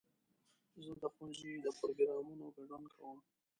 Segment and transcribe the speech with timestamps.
[0.83, 3.17] زه د ښوونځي د پروګرامونو ګډون کوم.